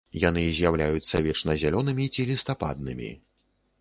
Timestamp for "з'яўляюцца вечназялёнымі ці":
0.59-2.27